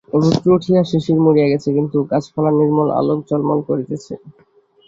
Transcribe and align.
রৌদ্র 0.13 0.47
উঠিয়া 0.57 0.81
শিশির 0.89 1.19
মরিয়া 1.25 1.47
গেছে, 1.51 1.69
কিন্তু 1.77 1.97
গাছপালা 2.11 2.51
নির্মল 2.59 2.89
আলোকে 2.99 3.23
ঝলমল 3.29 3.59
করিতেছে। 3.69 4.13